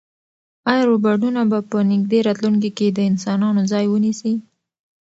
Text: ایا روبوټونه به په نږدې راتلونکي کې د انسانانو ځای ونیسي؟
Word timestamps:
ایا 0.71 0.83
روبوټونه 0.89 1.41
به 1.51 1.59
په 1.69 1.77
نږدې 1.91 2.19
راتلونکي 2.27 2.69
کې 2.77 2.87
د 2.91 2.99
انسانانو 3.09 3.61
ځای 3.71 3.85
ونیسي؟ 3.89 4.33